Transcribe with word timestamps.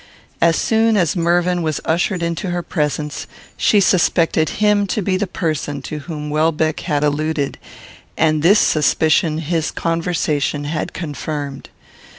As 0.41 0.55
soon 0.55 0.97
as 0.97 1.15
Mervyn 1.15 1.61
was 1.61 1.79
ushered 1.85 2.23
into 2.23 2.49
her 2.49 2.63
presence, 2.63 3.27
she 3.55 3.79
suspected 3.79 4.49
him 4.57 4.87
to 4.87 5.03
be 5.03 5.15
the 5.15 5.27
person 5.27 5.79
to 5.83 5.99
whom 5.99 6.31
Welbeck 6.31 6.79
had 6.79 7.03
alluded, 7.03 7.59
and 8.17 8.41
this 8.41 8.57
suspicion 8.57 9.37
his 9.37 9.69
conversation 9.69 10.63
had 10.63 10.93
confirmed. 10.93 11.69